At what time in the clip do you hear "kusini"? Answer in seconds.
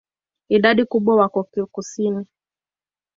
1.71-2.25